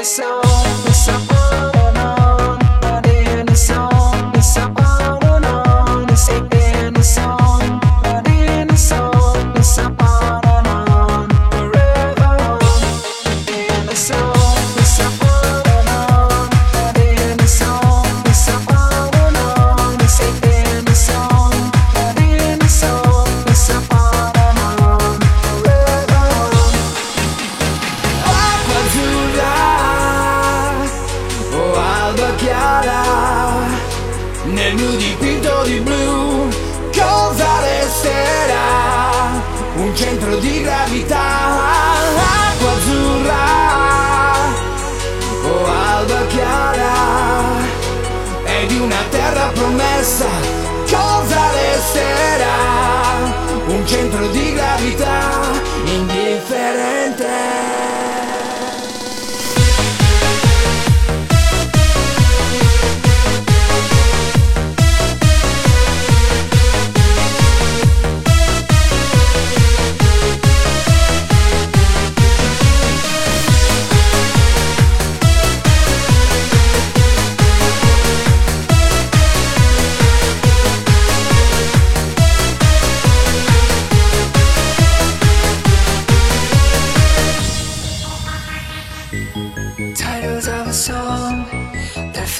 Nessa 0.00 0.24
onda, 0.24 0.94
sabor 0.94 1.49
nel 34.60 34.74
mio 34.74 34.90
dipinto 34.96 35.62
di 35.64 35.80
blu 35.80 36.48
cosa 36.94 37.60
resterà? 37.60 39.42
Un 39.76 39.96
centro 39.96 40.36
di 40.36 40.62
gravità, 40.62 41.28
acqua 42.50 42.70
azzurra 42.70 43.46
o 45.44 45.66
alba 45.66 46.26
chiara 46.26 46.94
e 48.44 48.66
di 48.66 48.78
una 48.78 49.02
terra 49.08 49.50
promessa 49.54 50.28
cosa 50.90 51.40
resterà? 51.52 52.58
Un 53.66 53.86
centro 53.86 54.26
di 54.28 54.52
gravità 54.52 55.69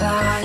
fly 0.00 0.40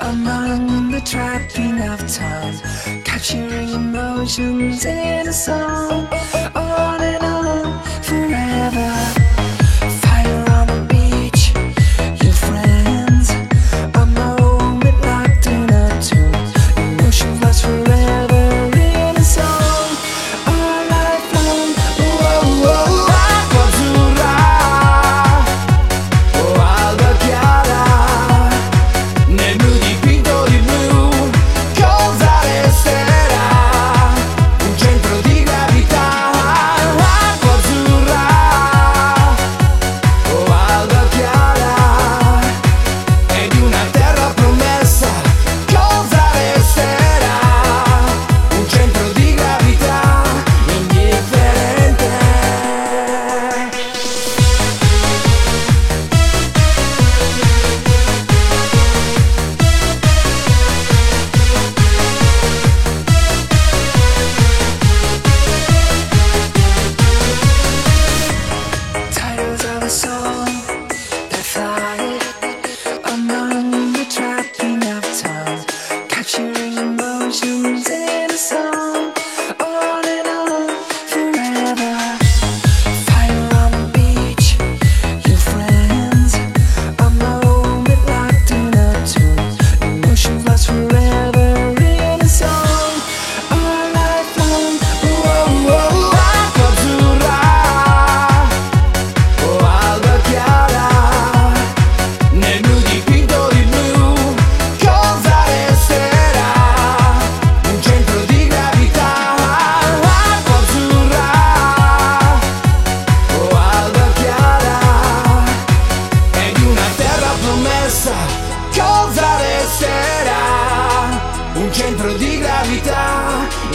among 0.00 0.90
the 0.90 1.00
trapping 1.00 1.80
of 1.80 2.00
time, 2.06 2.54
capturing 3.02 3.70
emotions 3.70 4.84
in 4.84 5.26
a 5.26 5.32
song, 5.32 6.06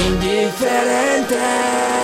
indifferente. 0.05 1.96